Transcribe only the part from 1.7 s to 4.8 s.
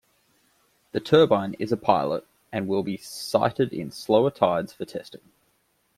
a pilot, and will be sited in slower tides